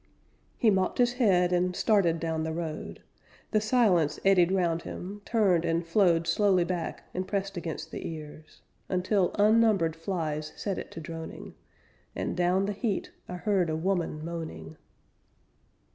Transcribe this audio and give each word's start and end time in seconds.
He 0.57 0.71
mopped 0.71 0.97
his 0.97 1.13
head, 1.13 1.53
and 1.53 1.75
started 1.75 2.19
down 2.19 2.41
the 2.43 2.53
road. 2.55 3.03
The 3.51 3.61
silence 3.61 4.19
eddied 4.25 4.51
round 4.51 4.81
him, 4.81 5.21
turned 5.25 5.63
and 5.63 5.85
flowed 5.85 6.25
Slowly 6.25 6.63
back 6.63 7.03
and 7.13 7.27
pressed 7.27 7.55
against 7.55 7.91
the 7.91 8.07
ears. 8.07 8.61
Until 8.89 9.29
unnumbered 9.35 9.95
flies 9.95 10.53
set 10.55 10.79
it 10.79 10.89
to 10.93 10.99
droning, 10.99 11.53
And, 12.15 12.35
down 12.35 12.65
the 12.65 12.73
heat, 12.73 13.11
I 13.29 13.35
heard 13.35 13.69
a 13.69 13.75
woman 13.75 14.25
moaning. 14.25 14.75